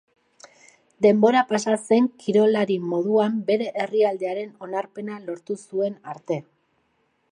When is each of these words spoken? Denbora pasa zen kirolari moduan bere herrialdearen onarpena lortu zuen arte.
Denbora 1.05 1.43
pasa 1.51 1.75
zen 1.89 2.07
kirolari 2.23 2.77
moduan 2.93 3.35
bere 3.51 3.69
herrialdearen 3.83 4.57
onarpena 4.69 5.19
lortu 5.29 5.59
zuen 5.69 6.01
arte. 6.15 6.41